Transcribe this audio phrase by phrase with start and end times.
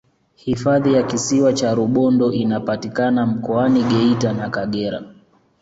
[0.35, 5.01] hifadhi ya kisiwa cha rubondo inapatikana mkoani geita na kagera